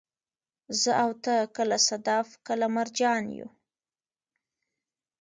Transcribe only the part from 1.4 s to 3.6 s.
کله صدف، کله مرجان يو